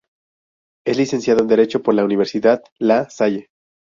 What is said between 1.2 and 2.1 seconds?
en Derecho por la